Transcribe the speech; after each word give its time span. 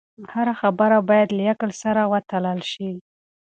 هره 0.33 0.53
خبره 0.61 0.97
باید 1.09 1.29
له 1.37 1.43
عقل 1.51 1.69
سره 1.83 2.01
وتلل 2.11 2.59
شي. 2.71 2.89